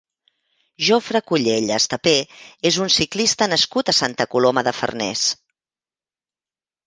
Jofre 0.85 1.19
Cullell 1.31 1.73
Estapé 1.75 2.13
és 2.69 2.79
un 2.85 2.89
ciclista 2.95 3.49
nascut 3.53 3.93
a 3.93 3.97
Santa 3.99 4.27
Coloma 4.31 4.63
de 4.69 4.73
Farners. 4.79 5.27